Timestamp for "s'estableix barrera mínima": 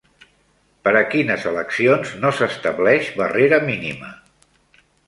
2.41-4.15